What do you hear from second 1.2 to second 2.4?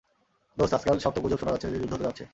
গুজব শোনা যাচ্ছে যে যুদ্ধ হতে যাচ্ছে।